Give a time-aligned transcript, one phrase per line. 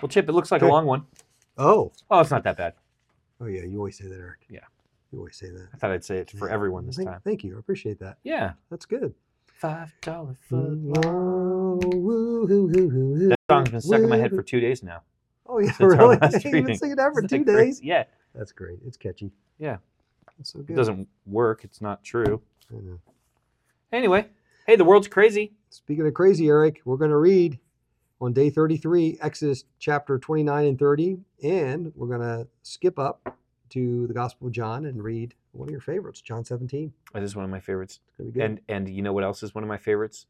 [0.00, 1.04] Well, Chip, it looks like a long one.
[1.58, 2.74] Oh, Oh, it's not that bad.
[3.40, 4.46] oh yeah, you always say that, Eric.
[4.48, 4.60] Yeah.
[5.12, 5.68] you always say that.
[5.74, 7.20] I thought I'd say it for everyone this thank, time.
[7.24, 8.18] Thank you, I appreciate that.
[8.22, 8.52] Yeah.
[8.70, 9.14] That's good.
[9.46, 11.04] Five dollar Mm, foot.
[11.96, 13.28] woo, hoo, hoo, hoo, hoo.
[13.28, 15.02] That song's been stuck in my head for two days now.
[15.46, 16.16] Oh yeah, since our really?
[16.16, 17.80] last You've been singing that for Isn't two that days.
[17.82, 18.04] Yeah.
[18.34, 18.78] That's great.
[18.86, 19.32] It's catchy.
[19.58, 19.78] Yeah.
[20.38, 20.72] That's so good.
[20.72, 21.64] It doesn't work.
[21.64, 22.40] It's not true.
[22.70, 23.00] I know.
[23.92, 24.28] Anyway,
[24.66, 25.52] hey, the world's crazy.
[25.70, 27.58] Speaking of crazy, Eric, we're going to read
[28.20, 33.36] on day 33, Exodus chapter 29 and 30, and we're going to skip up
[33.70, 36.92] to the Gospel of John and read one of your favorites, John 17.
[37.14, 38.00] That is one of my favorites.
[38.08, 38.44] It's going to be good.
[38.44, 40.26] And and you know what else is one of my favorites?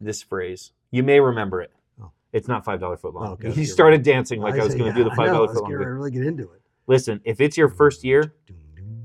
[0.00, 0.72] This phrase.
[0.90, 1.72] You may remember it.
[2.02, 2.10] Oh.
[2.32, 3.28] It's not five dollar foot long.
[3.28, 5.34] Oh, okay, started dancing like I, was going to do the yeah, I five know,
[5.34, 5.72] dollar I foot long.
[5.72, 6.62] ready really get into it.
[6.86, 8.34] Listen, if it's your first year,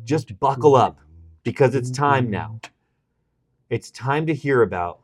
[0.04, 1.00] just buckle up
[1.44, 2.60] because it's time now.
[3.70, 5.01] It's time to hear about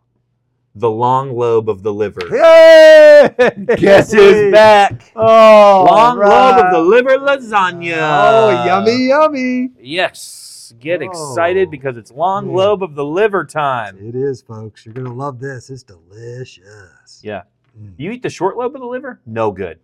[0.79, 2.21] the long lobe of the liver.
[2.29, 3.29] Hey!
[3.77, 5.11] Guess who's back?
[5.15, 7.97] Oh, long lobe of the liver lasagna.
[7.99, 9.69] Oh, yummy, yummy.
[9.79, 10.73] Yes.
[10.79, 12.55] Get excited Oh, because it's long yeah.
[12.57, 13.97] lobe of the liver time.
[13.99, 14.85] It is, folks.
[14.85, 15.69] You're going to love this.
[15.69, 17.21] It's delicious.
[17.23, 17.43] Yeah.
[17.79, 17.93] Mm.
[17.97, 19.19] You eat the short lobe of the liver?
[19.25, 19.79] No good.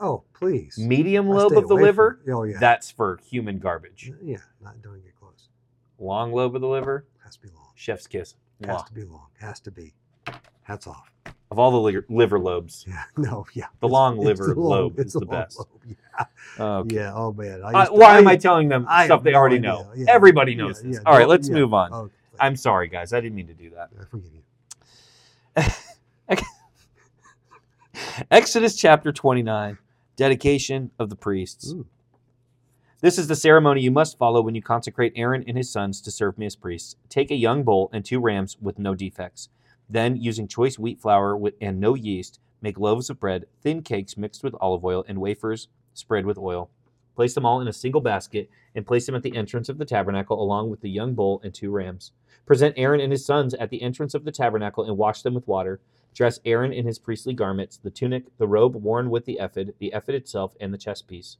[0.00, 0.76] Oh, please.
[0.76, 2.20] Medium I lobe of the away from- liver?
[2.32, 2.58] Oh, yeah.
[2.58, 4.12] That's for human garbage.
[4.22, 5.48] Yeah, not don't get close.
[6.00, 7.06] Long lobe of the liver?
[7.22, 7.68] Has to be long.
[7.76, 8.34] Chef's kiss.
[8.66, 8.86] Has Mwah.
[8.86, 9.26] to be long.
[9.40, 9.94] Has to be.
[10.64, 11.10] Hats off.
[11.50, 13.04] Of all the liver, liver lobes, Yeah.
[13.16, 13.46] No.
[13.54, 13.66] Yeah.
[13.80, 15.58] The It's- long it's liver the long- lobe it's is the best.
[15.58, 16.24] lobe, Yeah.
[16.58, 16.94] okay.
[16.96, 17.12] Yeah.
[17.14, 17.62] Oh man.
[17.62, 19.90] I Uh, to- why am I I telling them I stuff they already know?
[19.94, 20.96] Yeah, Everybody yeah, knows this.
[20.96, 21.92] yeah, All right, let's move on.
[21.92, 23.12] Oh, I'm sorry, guys.
[23.12, 23.90] I didn't mean to do that.
[24.00, 24.42] I forgive you.
[28.30, 29.78] Exodus chapter 29,
[30.16, 31.72] dedication of the priests.
[31.72, 31.86] Ooh.
[33.00, 36.10] This is the ceremony you must follow when you consecrate Aaron and his sons to
[36.10, 36.96] serve me as priests.
[37.08, 39.48] Take a young bull and two rams with no defects.
[39.88, 44.42] Then, using choice wheat flour and no yeast, make loaves of bread, thin cakes mixed
[44.42, 46.70] with olive oil, and wafers spread with oil.
[47.14, 49.84] Place them all in a single basket and place them at the entrance of the
[49.84, 52.12] tabernacle along with the young bull and two rams.
[52.44, 55.46] Present Aaron and his sons at the entrance of the tabernacle and wash them with
[55.46, 55.80] water.
[56.12, 59.92] Dress Aaron in his priestly garments, the tunic, the robe worn with the ephod, the
[59.94, 61.38] ephod itself, and the chest piece.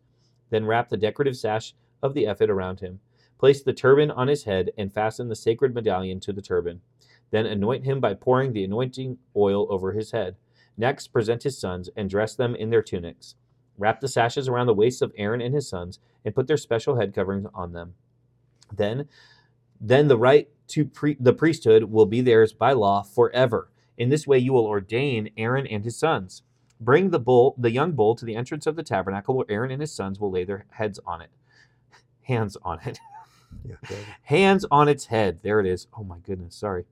[0.50, 3.00] Then wrap the decorative sash of the ephod around him.
[3.38, 6.80] Place the turban on his head and fasten the sacred medallion to the turban.
[7.30, 10.36] Then anoint him by pouring the anointing oil over his head.
[10.76, 13.34] Next, present his sons and dress them in their tunics.
[13.78, 16.96] Wrap the sashes around the waists of Aaron and his sons and put their special
[16.96, 17.94] head coverings on them.
[18.72, 19.08] Then,
[19.80, 23.70] then the right to pre- the priesthood will be theirs by law forever.
[23.98, 26.42] In this way, you will ordain Aaron and his sons.
[26.80, 29.80] Bring the bull, the young bull, to the entrance of the tabernacle, where Aaron and
[29.80, 31.30] his sons will lay their heads on it,
[32.22, 32.98] hands on it,
[33.64, 33.76] Yeah.
[34.24, 35.40] hands on its head.
[35.42, 35.86] There it is.
[35.96, 36.84] Oh my goodness, sorry.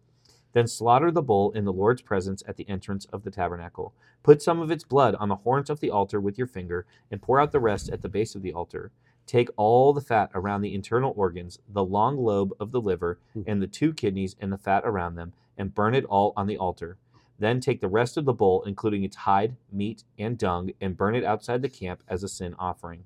[0.52, 3.94] Then slaughter the bull in the Lord's presence at the entrance of the tabernacle.
[4.22, 7.22] Put some of its blood on the horns of the altar with your finger, and
[7.22, 8.90] pour out the rest at the base of the altar.
[9.26, 13.42] Take all the fat around the internal organs, the long lobe of the liver, Hmm.
[13.46, 16.58] and the two kidneys and the fat around them, and burn it all on the
[16.58, 16.98] altar.
[17.38, 21.14] Then take the rest of the bull, including its hide, meat, and dung, and burn
[21.14, 23.04] it outside the camp as a sin offering.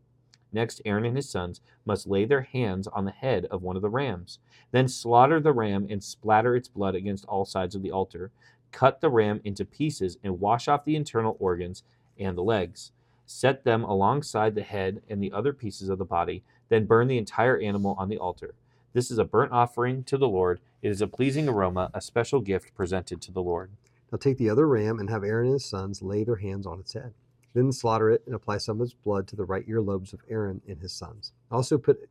[0.56, 3.82] Next, Aaron and his sons must lay their hands on the head of one of
[3.82, 4.38] the rams.
[4.70, 8.30] Then slaughter the ram and splatter its blood against all sides of the altar.
[8.72, 11.82] Cut the ram into pieces and wash off the internal organs
[12.18, 12.92] and the legs.
[13.26, 16.42] Set them alongside the head and the other pieces of the body.
[16.70, 18.54] Then burn the entire animal on the altar.
[18.94, 20.60] This is a burnt offering to the Lord.
[20.80, 23.72] It is a pleasing aroma, a special gift presented to the Lord.
[24.10, 26.80] Now take the other ram and have Aaron and his sons lay their hands on
[26.80, 27.12] its head.
[27.56, 30.60] Then slaughter it and apply some of its blood to the right earlobes of Aaron
[30.68, 31.32] and his sons.
[31.50, 32.06] Also put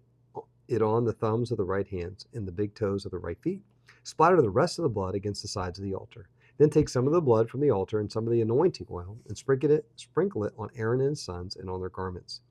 [0.67, 3.39] it on the thumbs of the right hands and the big toes of the right
[3.43, 3.61] feet.
[4.01, 6.29] Splatter the rest of the blood against the sides of the altar.
[6.57, 9.19] Then take some of the blood from the altar and some of the anointing oil
[9.27, 12.41] and sprinkle it, sprinkle it on Aaron and his sons and on their garments.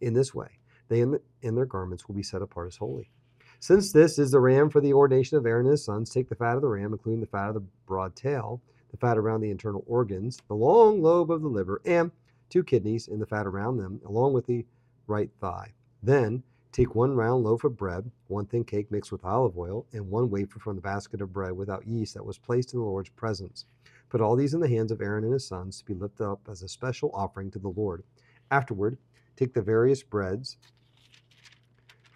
[0.00, 0.58] In this way,
[0.88, 3.12] they and, and their garments will be set apart as holy.
[3.60, 6.34] Since this is the ram for the ordination of Aaron and his sons, take the
[6.34, 8.60] fat of the ram, including the fat of the broad tail,
[8.90, 12.10] the fat around the internal organs, the long lobe of the liver, and
[12.50, 14.66] two kidneys and the fat around them, along with the
[15.06, 15.72] right thigh.
[16.02, 16.42] Then
[16.72, 20.30] take one round loaf of bread, one thin cake mixed with olive oil, and one
[20.30, 23.64] wafer from the basket of bread without yeast that was placed in the Lord's presence.
[24.08, 26.40] Put all these in the hands of Aaron and his sons to be lifted up
[26.50, 28.02] as a special offering to the Lord.
[28.50, 28.98] Afterward,
[29.36, 30.58] take the various breads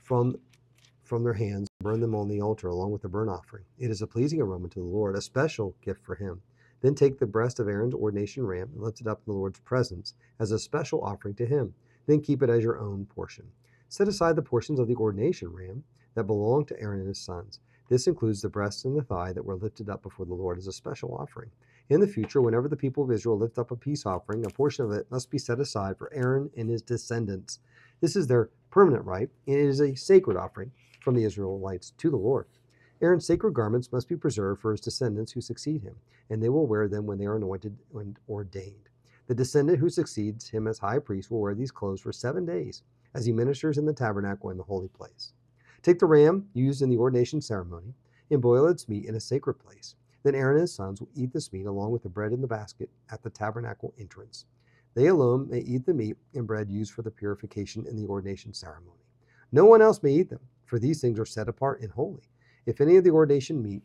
[0.03, 0.37] from
[1.05, 3.65] from their hands, burn them on the altar along with the burnt offering.
[3.79, 6.41] It is a pleasing aroma to the Lord, a special gift for him.
[6.85, 9.59] Then take the breast of Aaron's ordination ram and lift it up in the Lord's
[9.61, 11.73] presence as a special offering to him.
[12.05, 13.47] Then keep it as your own portion.
[13.89, 15.83] Set aside the portions of the ordination ram
[16.15, 17.59] that belong to Aaron and his sons.
[17.89, 20.67] This includes the breast and the thigh that were lifted up before the Lord as
[20.67, 21.51] a special offering.
[21.89, 24.85] In the future, whenever the people of Israel lift up a peace offering, a portion
[24.85, 27.61] of it must be set aside for Aaron and his descendants.
[28.03, 30.71] This is their permanent right, and it is a sacred offering
[31.01, 32.47] from the Israelites to the Lord.
[33.05, 35.97] Aaron's sacred garments must be preserved for his descendants who succeed him,
[36.31, 38.89] and they will wear them when they are anointed and ordained.
[39.27, 42.83] The descendant who succeeds him as high priest will wear these clothes for seven days
[43.13, 45.35] as he ministers in the tabernacle in the holy place.
[45.83, 47.93] Take the ram used in the ordination ceremony
[48.31, 49.97] and boil its meat in a sacred place.
[50.23, 52.47] Then Aaron and his sons will eat this meat along with the bread in the
[52.47, 54.47] basket at the tabernacle entrance.
[54.95, 58.55] They alone may eat the meat and bread used for the purification in the ordination
[58.55, 59.05] ceremony.
[59.53, 62.23] No one else may eat them, for these things are set apart and holy.
[62.67, 63.83] If any of the ordination meat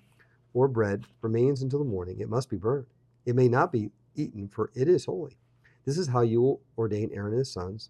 [0.54, 2.88] or bread remains until the morning, it must be burned.
[3.26, 5.38] It may not be eaten, for it is holy.
[5.86, 7.90] This is how you will ordain Aaron and his sons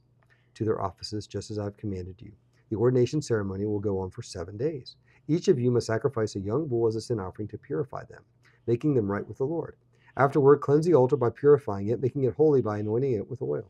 [0.55, 2.33] to their offices, just as I've commanded you.
[2.69, 4.95] The ordination ceremony will go on for seven days.
[5.27, 8.23] Each of you must sacrifice a young bull as a sin offering to purify them,
[8.67, 9.75] making them right with the Lord.
[10.17, 13.69] Afterward, cleanse the altar by purifying it, making it holy by anointing it with oil.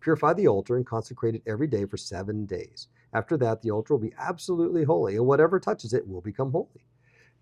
[0.00, 2.88] Purify the altar and consecrate it every day for seven days.
[3.12, 6.86] After that, the altar will be absolutely holy, and whatever touches it will become holy.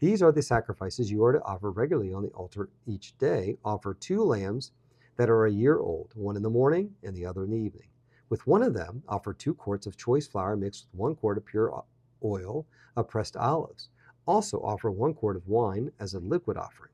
[0.00, 3.58] These are the sacrifices you are to offer regularly on the altar each day.
[3.64, 4.72] Offer two lambs
[5.17, 7.88] that are a year old, one in the morning and the other in the evening.
[8.31, 11.44] With one of them, offer two quarts of choice flour mixed with one quart of
[11.44, 11.84] pure
[12.25, 12.66] oil
[12.96, 13.90] of pressed olives.
[14.26, 16.93] Also, offer one quart of wine as a liquid offering.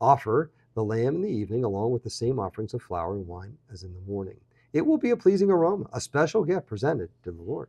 [0.00, 3.56] Offer the lamb in the evening along with the same offerings of flour and wine
[3.70, 4.40] as in the morning.
[4.72, 7.68] It will be a pleasing aroma, a special gift presented to the Lord.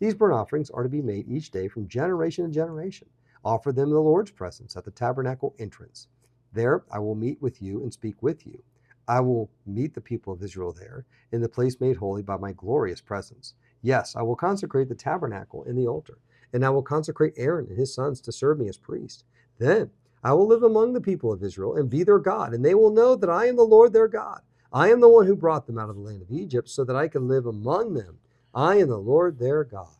[0.00, 3.06] These burnt offerings are to be made each day from generation to generation.
[3.44, 6.08] Offer them in the Lord's presence at the tabernacle entrance.
[6.52, 8.62] There I will meet with you and speak with you.
[9.06, 12.52] I will meet the people of Israel there, in the place made holy by my
[12.52, 13.54] glorious presence.
[13.82, 16.18] Yes, I will consecrate the tabernacle and the altar,
[16.52, 19.24] and I will consecrate Aaron and his sons to serve me as priests.
[19.58, 19.90] Then
[20.22, 22.90] I will live among the people of Israel and be their God, and they will
[22.90, 24.40] know that I am the Lord their God.
[24.72, 26.96] I am the one who brought them out of the land of Egypt so that
[26.96, 28.18] I can live among them.
[28.52, 29.94] I am the Lord their God.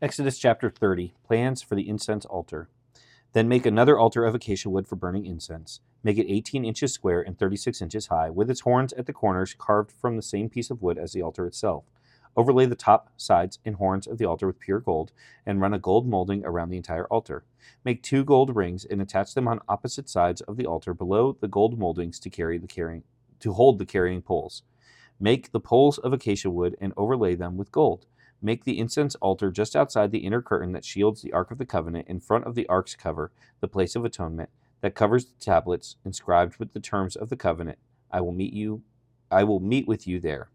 [0.00, 2.68] Exodus chapter 30 Plans for the incense altar.
[3.32, 5.80] Then make another altar of acacia wood for burning incense.
[6.04, 9.56] Make it 18 inches square and 36 inches high, with its horns at the corners
[9.58, 11.82] carved from the same piece of wood as the altar itself.
[12.36, 15.10] Overlay the top, sides, and horns of the altar with pure gold,
[15.44, 17.42] and run a gold molding around the entire altar.
[17.84, 21.48] Make two gold rings and attach them on opposite sides of the altar below the
[21.48, 23.02] gold moldings to carry the carrying
[23.40, 24.62] to hold the carrying poles.
[25.22, 28.06] Make the poles of acacia wood and overlay them with gold.
[28.42, 31.64] Make the incense altar just outside the inner curtain that shields the Ark of the
[31.64, 33.30] Covenant in front of the Ark's cover,
[33.60, 37.78] the place of atonement, that covers the tablets inscribed with the terms of the covenant.
[38.10, 38.82] I will meet you
[39.30, 40.50] I will meet with you there.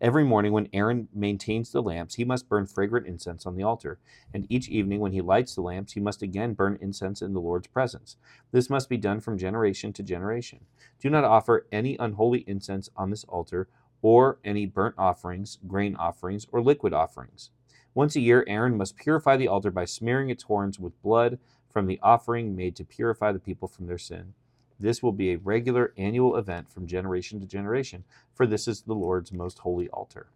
[0.00, 4.00] Every morning, when Aaron maintains the lamps, he must burn fragrant incense on the altar.
[4.34, 7.40] And each evening, when he lights the lamps, he must again burn incense in the
[7.40, 8.16] Lord's presence.
[8.52, 10.66] This must be done from generation to generation.
[11.00, 13.68] Do not offer any unholy incense on this altar,
[14.02, 17.50] or any burnt offerings, grain offerings, or liquid offerings.
[17.94, 21.38] Once a year, Aaron must purify the altar by smearing its horns with blood
[21.68, 24.34] from the offering made to purify the people from their sin.
[24.78, 28.04] This will be a regular annual event from generation to generation,
[28.34, 30.28] for this is the Lord's most holy altar.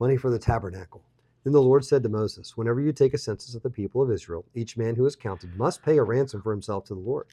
[0.00, 1.02] Money for the tabernacle.
[1.44, 4.10] Then the Lord said to Moses, Whenever you take a census of the people of
[4.10, 7.26] Israel, each man who is counted must pay a ransom for himself to the Lord.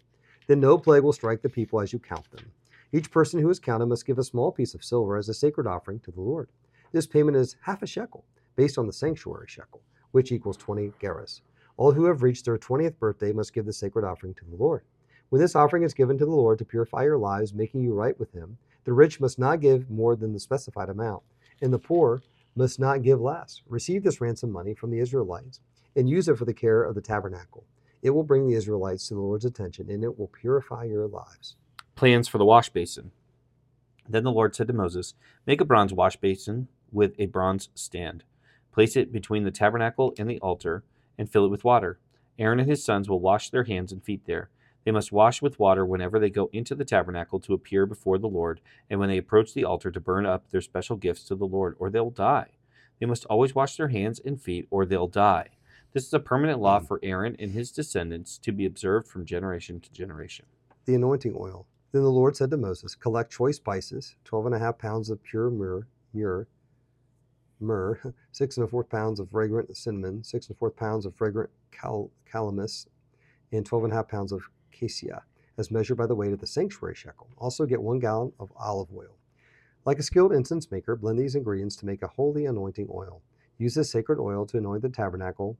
[0.47, 2.51] Then no plague will strike the people as you count them.
[2.93, 5.65] Each person who is counted must give a small piece of silver as a sacred
[5.65, 6.49] offering to the Lord.
[6.91, 8.25] This payment is half a shekel,
[8.57, 9.81] based on the sanctuary shekel,
[10.11, 11.39] which equals 20 gerahs.
[11.77, 14.83] All who have reached their 20th birthday must give the sacred offering to the Lord.
[15.29, 18.19] When this offering is given to the Lord to purify your lives, making you right
[18.19, 21.23] with Him, the rich must not give more than the specified amount,
[21.61, 22.21] and the poor
[22.57, 23.61] must not give less.
[23.69, 25.61] Receive this ransom money from the Israelites
[25.95, 27.63] and use it for the care of the tabernacle.
[28.01, 31.55] It will bring the Israelites to the Lord's attention, and it will purify your lives.
[32.01, 33.11] Plans for the wash basin.
[34.09, 35.13] Then the Lord said to Moses,
[35.45, 38.23] Make a bronze wash basin with a bronze stand.
[38.71, 40.83] Place it between the tabernacle and the altar,
[41.19, 41.99] and fill it with water.
[42.39, 44.49] Aaron and his sons will wash their hands and feet there.
[44.83, 48.27] They must wash with water whenever they go into the tabernacle to appear before the
[48.27, 51.45] Lord, and when they approach the altar to burn up their special gifts to the
[51.45, 52.47] Lord, or they'll die.
[52.99, 55.49] They must always wash their hands and feet, or they'll die.
[55.93, 56.87] This is a permanent law hmm.
[56.87, 60.47] for Aaron and his descendants to be observed from generation to generation.
[60.85, 61.67] The anointing oil.
[61.91, 65.21] Then the Lord said to Moses, Collect choice spices, twelve and a half pounds of
[65.23, 66.47] pure myrrh, myrrh,
[67.59, 67.99] myrrh,
[68.31, 71.49] six and a fourth pounds of fragrant cinnamon, six and a fourth pounds of fragrant
[71.71, 72.87] cal- calamus,
[73.51, 75.23] and twelve and a half pounds of cassia,
[75.57, 77.27] as measured by the weight of the sanctuary shekel.
[77.37, 79.17] Also get one gallon of olive oil.
[79.85, 83.21] Like a skilled incense maker, blend these ingredients to make a holy anointing oil.
[83.57, 85.57] Use this sacred oil to anoint the tabernacle,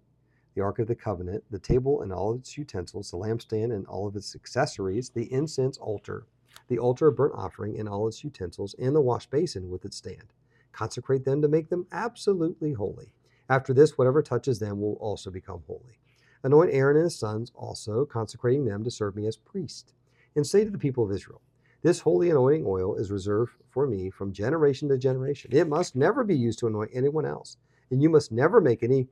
[0.56, 3.86] the Ark of the Covenant, the table and all of its utensils, the lampstand and
[3.88, 6.26] all of its accessories, the incense altar,
[6.68, 9.98] the altar of burnt offering and all its utensils, and the wash basin with its
[9.98, 10.34] stand.
[10.72, 13.14] Consecrate them to make them absolutely holy.
[13.50, 16.00] After this, whatever touches them will also become holy.
[16.44, 19.94] Anoint Aaron and his sons also, consecrating them to serve me as priests.
[20.36, 21.42] And say to the people of Israel,
[21.82, 25.52] This holy anointing oil is reserved for me from generation to generation.
[25.54, 27.58] It must never be used to anoint anyone else,
[27.92, 29.08] and you must never make any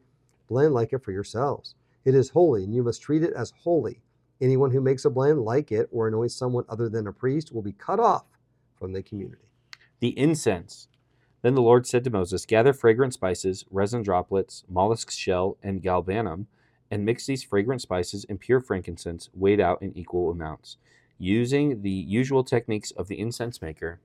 [0.50, 1.75] blend like it for yourselves.
[2.03, 4.01] It is holy, and you must treat it as holy.
[4.41, 7.62] Anyone who makes a blend like it or anoints someone other than a priest will
[7.62, 8.25] be cut off
[8.77, 9.50] from the community.
[10.00, 10.88] The incense.
[11.41, 16.48] Then the Lord said to Moses, Gather fragrant spices, resin droplets, mollusk shell, and galbanum,
[16.91, 20.77] and mix these fragrant spices and pure frankincense weighed out in equal amounts.
[21.18, 24.00] Using the usual techniques of the incense maker,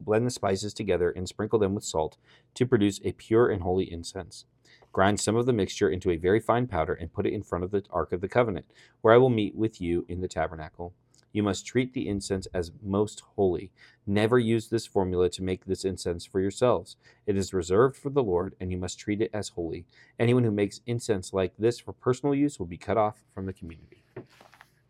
[0.00, 2.16] blend the spices together and sprinkle them with salt
[2.54, 4.44] to produce a pure and holy incense.
[4.92, 7.64] Grind some of the mixture into a very fine powder and put it in front
[7.64, 8.66] of the Ark of the Covenant,
[9.00, 10.92] where I will meet with you in the tabernacle.
[11.32, 13.70] You must treat the incense as most holy.
[14.06, 16.96] Never use this formula to make this incense for yourselves.
[17.26, 19.86] It is reserved for the Lord, and you must treat it as holy.
[20.18, 23.54] Anyone who makes incense like this for personal use will be cut off from the
[23.54, 24.02] community.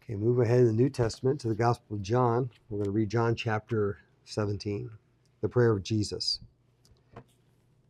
[0.02, 2.50] Okay, move ahead in the New Testament to the Gospel of John.
[2.68, 4.90] We're going to read John chapter 17,
[5.42, 6.40] the prayer of Jesus.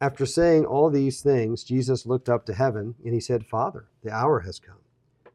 [0.02, 4.10] After saying all these things, Jesus looked up to heaven and he said, Father, the
[4.10, 4.80] hour has come.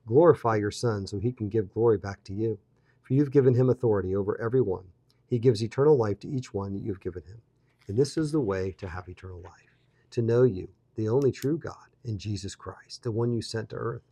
[0.05, 2.59] Glorify your Son so he can give glory back to you.
[3.01, 4.83] For you've given him authority over everyone.
[5.25, 7.41] He gives eternal life to each one that you've given him.
[7.87, 9.77] And this is the way to have eternal life
[10.11, 13.77] to know you, the only true God, and Jesus Christ, the one you sent to
[13.77, 14.11] earth.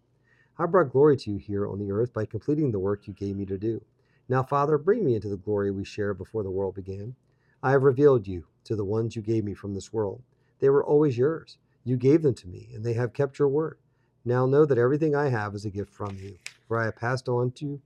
[0.57, 3.35] I brought glory to you here on the earth by completing the work you gave
[3.35, 3.83] me to do.
[4.29, 7.13] Now, Father, bring me into the glory we shared before the world began.
[7.61, 10.21] I have revealed you to the ones you gave me from this world.
[10.59, 11.57] They were always yours.
[11.83, 13.77] You gave them to me, and they have kept your word.
[14.23, 17.29] Now know that everything I have is a gift from you, for I have passed
[17.29, 17.81] on to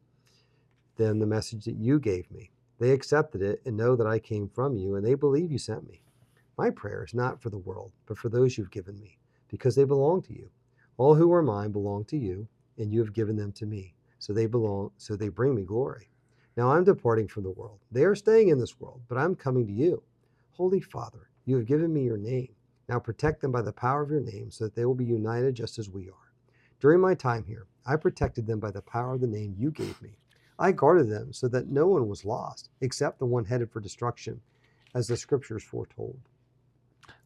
[0.95, 2.51] them the message that you gave me.
[2.79, 5.89] They accepted it and know that I came from you, and they believe you sent
[5.89, 6.01] me.
[6.57, 9.83] My prayer is not for the world, but for those you've given me, because they
[9.83, 10.49] belong to you.
[10.97, 12.47] All who are mine belong to you,
[12.77, 13.95] and you have given them to me.
[14.19, 16.09] So they belong, so they bring me glory.
[16.57, 17.79] Now I'm departing from the world.
[17.91, 20.03] They are staying in this world, but I'm coming to you.
[20.51, 22.53] Holy Father, you have given me your name.
[22.89, 25.53] Now protect them by the power of your name, so that they will be united
[25.53, 26.33] just as we are.
[26.79, 30.01] During my time here, I protected them by the power of the name you gave
[30.01, 30.17] me.
[30.57, 34.41] I guarded them so that no one was lost, except the one headed for destruction,
[34.95, 36.17] as the scriptures foretold.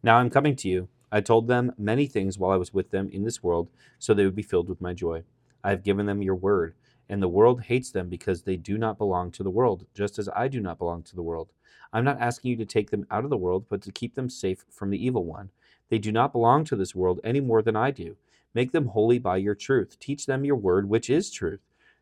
[0.04, 0.90] Now I'm coming to you.
[1.14, 4.26] I told them many things while I was with them in this world, so they
[4.26, 5.24] would be filled with my joy.
[5.64, 6.76] I have given them your word,
[7.10, 10.30] and the world hates them because they do not belong to the world, just as
[10.36, 11.52] I do not belong to the world.
[11.92, 14.30] I'm not asking you to take them out of the world, but to keep them
[14.30, 15.52] safe from the evil one.
[15.90, 18.16] They do not belong to this world any more than I do.
[18.56, 19.98] Make them holy by your truth.
[20.00, 21.60] Teach them your word, which is truth.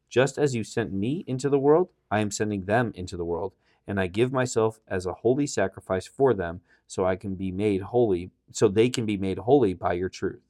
[0.10, 3.54] Just as you sent me into the world, I am sending them into the world,
[3.88, 7.82] and I give myself as a holy sacrifice for them, so I can be made
[7.82, 10.42] holy, so they can be made holy by your truth.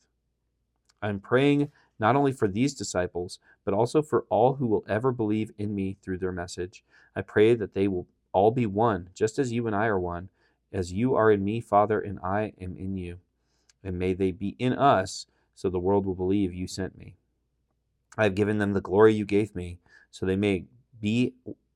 [1.02, 5.52] I'm praying not only for these disciples, but also for all who will ever believe
[5.58, 6.84] in me through their message.
[7.16, 10.30] I pray that they will all be one, just as you and I are one,
[10.72, 13.20] as you are in me, Father, and I am in you.
[13.84, 17.16] And may they be in us, so the world will believe you sent me.
[18.18, 20.66] I have given them the glory you gave me, so they may
[21.00, 21.34] be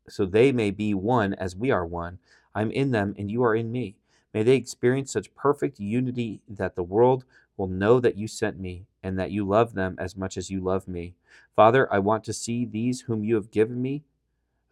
[0.07, 2.19] so they may be one as we are one.
[2.53, 3.95] I'm in them and you are in me.
[4.33, 7.25] May they experience such perfect unity that the world
[7.57, 10.59] will know that you sent me and that you love them as much as you
[10.59, 11.13] love me.
[11.55, 14.03] Father, I want to see these whom you have given me,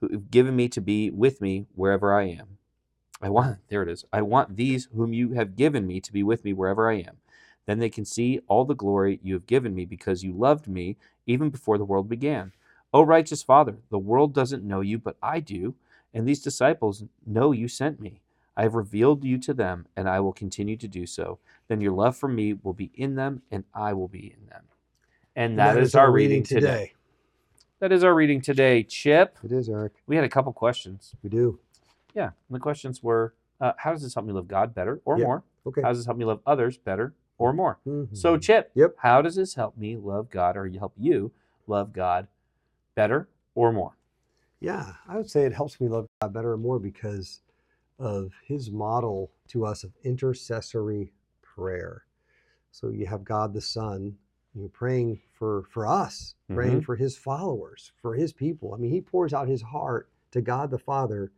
[0.01, 2.57] who have given me to be with me wherever I am.
[3.21, 4.05] I want, there it is.
[4.11, 7.17] I want these whom you have given me to be with me wherever I am.
[7.67, 10.97] Then they can see all the glory you have given me because you loved me
[11.27, 12.53] even before the world began.
[12.91, 15.75] O righteous Father, the world doesn't know you, but I do,
[16.11, 18.22] and these disciples know you sent me.
[18.55, 21.39] I have revealed you to them, and I will continue to do so.
[21.67, 24.65] Then your love for me will be in them, and I will be in them.
[25.35, 26.93] And that is, our reading today.
[27.79, 28.83] That is our reading today.
[28.83, 29.93] Chip, It is, Eric.
[30.05, 31.15] we had a couple questions.
[31.23, 31.59] We do.
[32.13, 35.17] Yeah, and the questions were uh, how does this help me love God better or
[35.17, 35.25] Yeah.
[35.25, 35.43] more?
[35.65, 35.81] Okay.
[35.81, 37.79] How does this help me love others better or more?
[37.87, 38.15] Mhm.
[38.15, 38.95] So, Chip, Yep.
[38.97, 41.31] how does this help me love God or help you
[41.65, 42.27] love God
[42.95, 43.95] better or more?
[44.59, 47.41] Yeah, I would say it helps me love God better or more because
[47.99, 52.05] of his model to us of intercessory prayer.
[52.71, 54.17] So you have God the Son,
[54.55, 58.73] you're praying for for us, praying for his followers, for his people.
[58.73, 61.31] I mean, he pours out his heart to God the Father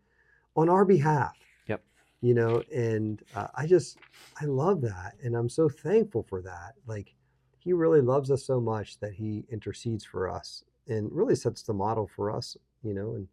[0.56, 1.38] on our behalf.
[1.68, 1.82] Yep.
[2.22, 3.98] You know, and uh, I just
[4.42, 6.74] I love that, and I'm so thankful for that.
[6.88, 7.16] Like,
[7.58, 11.74] he really loves us so much that he intercedes for us and really sets the
[11.74, 12.58] model for us.
[12.84, 13.28] You know, and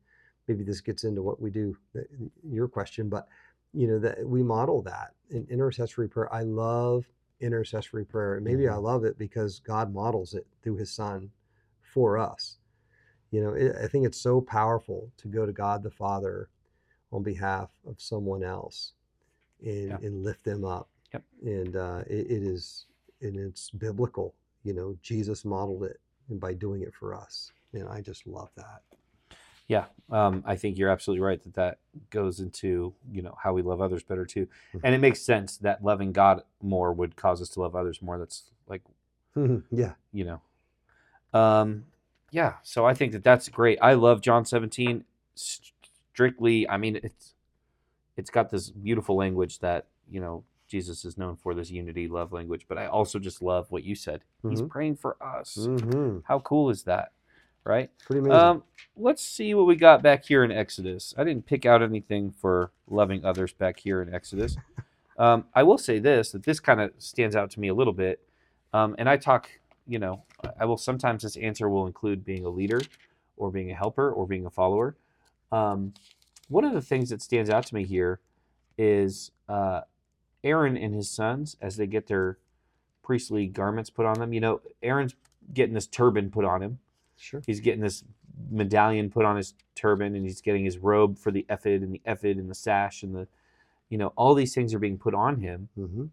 [0.49, 1.77] maybe this gets into what we do,
[2.45, 3.29] your question, but
[3.75, 6.33] you know that we model that in intercessory prayer.
[6.35, 7.07] I love
[7.41, 8.83] intercessory prayer, and maybe I Mhm.
[8.83, 11.33] love it because God models it through His Son
[11.83, 12.59] for us.
[13.31, 16.51] You know, it, I think it's so powerful to go to God the Father
[17.13, 18.95] on behalf of someone else
[19.63, 19.99] and, Yeah.
[20.03, 20.89] and lift them up.
[21.13, 21.25] Yep.
[21.45, 22.87] And uh, it, it is,
[23.21, 24.35] and it's biblical.
[24.65, 27.53] You know, Jesus modeled it and by doing it for us.
[27.73, 28.83] And I just love that.
[29.73, 31.79] Yeah, um, I think you're absolutely right that that
[32.11, 34.81] goes into you know how we love others better too, Mhm.
[34.85, 38.19] and it makes sense that loving God more would cause us to love others more.
[38.19, 38.83] That's like
[39.71, 39.95] yeah.
[40.13, 40.41] you know,
[41.39, 41.87] um,
[42.31, 42.55] yeah.
[42.63, 43.79] So I think that that's great.
[43.81, 45.05] I love John 17.
[45.35, 47.35] Strictly, I mean it's
[48.17, 52.33] it's got this beautiful language that you know Jesus is known for this unity love
[52.33, 54.21] language, but I also just love what you said.
[54.49, 54.69] He's Mhm.
[54.69, 55.55] praying for us.
[55.67, 57.13] hmm How cool is that,
[57.65, 57.91] right?
[58.05, 58.39] Pretty amazing.
[58.39, 58.63] Um,
[58.97, 61.15] let's see what we got back here in Exodus.
[61.17, 64.57] I didn't pick out anything for loving others back here in Exodus.
[65.19, 67.93] Um, I will say this that this kind of stands out to me a little
[67.93, 68.27] bit.
[68.73, 69.51] Um, and I talk,
[69.87, 70.25] you know,
[70.59, 72.81] I will sometimes this answer will include being a leader
[73.37, 74.97] or being a helper or being a follower.
[75.53, 75.93] Um,
[76.49, 78.21] one of the things that stands out to me here
[78.79, 79.83] is uh,
[80.43, 82.39] Aaron and his sons as they get their
[83.03, 84.33] priestly garments put on them.
[84.33, 85.15] You know, Aaron's
[85.53, 86.79] getting this turban put on him
[87.23, 87.43] sure.
[87.47, 88.05] he's getting this
[88.51, 92.01] medallion put on his turban and he's getting his robe for the ephod and the
[92.05, 93.29] ephod and the sash and the
[93.89, 96.07] you know all these things are being put on him hmm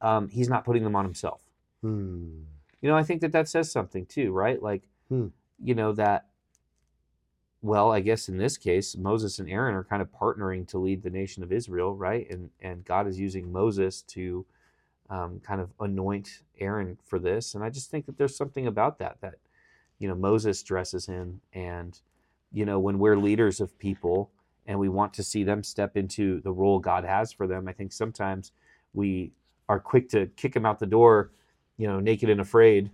[0.00, 1.42] um, he's not putting them on himself
[1.82, 2.42] Hmm.
[2.82, 5.28] you know i think that that says something too right like Hmm.
[5.62, 6.26] you know that
[7.62, 11.02] well i guess in this case moses and aaron are kind of partnering to lead
[11.02, 14.44] the nation of israel right and and god is using moses to
[15.10, 18.98] um, kind of anoint aaron for this and i just think that there's something about
[18.98, 19.36] that that
[19.98, 22.00] you know moses dresses him and
[22.52, 24.30] you know when we're leaders of people
[24.66, 27.72] and we want to see them step into the role god has for them i
[27.72, 28.52] think sometimes
[28.94, 29.32] we
[29.68, 31.30] are quick to kick them out the door
[31.76, 32.90] you know naked and afraid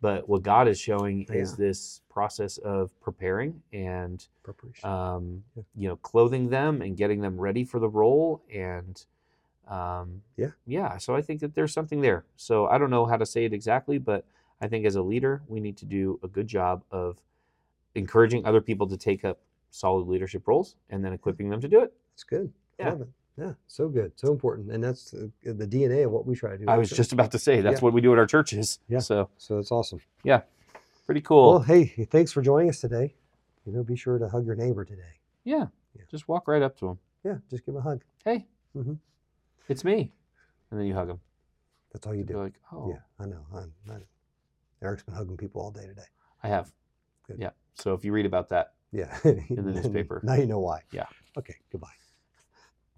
[0.00, 4.88] but what god is showing is this process of preparing and Preparation.
[4.88, 5.62] um, Yeah.
[5.76, 9.04] you know clothing them and getting them ready for the role and
[9.68, 10.50] um, Yeah.
[10.66, 13.44] yeah so i think that there's something there so i don't know how to say
[13.44, 14.24] it exactly but
[14.62, 17.18] i think as a leader we need to do a good job of
[17.94, 19.38] encouraging other people to take up
[19.70, 22.50] solid leadership roles and then equipping them to do it It's good.
[22.78, 22.96] Yeah.
[23.38, 23.52] Yeah.
[23.66, 24.12] So good.
[24.16, 24.70] So important.
[24.72, 26.64] And that's the, the DNA of what we try to do.
[26.68, 26.96] i was church.
[26.98, 27.84] just about to say that's Yeah.
[27.84, 28.98] what we do at our churches Yeah.
[29.00, 30.00] so So it's awesome.
[30.24, 30.42] Yeah,
[31.06, 33.14] pretty cool Well, hey, thanks for joining us today.
[33.64, 35.14] You know, be sure to hug your neighbor today.
[35.44, 35.66] yeah.
[35.96, 36.04] Yeah.
[36.10, 36.98] just walk right up to him.
[37.24, 37.36] Yeah.
[37.50, 38.02] Just give him a hug.
[38.24, 38.46] hey
[38.76, 38.98] Mhm.
[39.68, 40.12] it's me
[40.70, 41.20] and then you hug him.
[41.92, 42.42] That's all you you're do.
[42.44, 43.00] like oh Yeah.
[43.18, 43.44] I know.
[43.54, 43.96] I'm, I,
[44.82, 46.02] Eric's been hugging people all day today.
[46.42, 46.72] i have
[47.26, 47.38] Good.
[47.38, 49.16] yeah so if you read about that Yeah.
[49.24, 50.20] In the newspaper.
[50.22, 50.80] Now you know why.
[50.92, 51.06] Yeah.
[51.38, 51.54] Okay.
[51.70, 51.88] Goodbye.